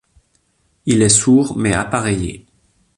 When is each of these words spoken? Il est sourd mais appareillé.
Il 0.87 1.03
est 1.03 1.09
sourd 1.09 1.55
mais 1.59 1.75
appareillé. 1.75 2.47